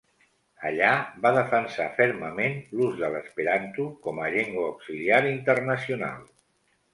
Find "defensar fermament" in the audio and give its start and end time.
1.35-2.57